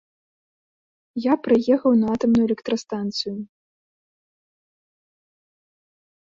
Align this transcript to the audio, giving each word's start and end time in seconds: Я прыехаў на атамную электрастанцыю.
Я 1.25 1.33
прыехаў 1.47 1.91
на 2.01 2.07
атамную 2.15 2.45
электрастанцыю. 2.49 3.35